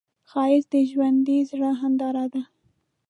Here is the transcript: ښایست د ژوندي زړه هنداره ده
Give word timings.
ښایست 0.29 0.69
د 0.73 0.75
ژوندي 0.91 1.37
زړه 1.49 1.69
هنداره 1.81 2.25
ده 2.33 2.41